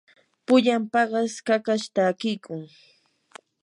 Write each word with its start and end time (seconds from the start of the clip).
pullan 0.45 0.83
paqas 0.93 1.33
kakash 1.47 1.87
takiykun. 1.95 2.61